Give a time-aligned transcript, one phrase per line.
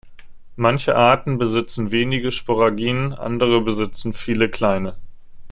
[0.55, 4.97] Manche Arten besitzen wenige Sporangien, andere besitzen viele kleine.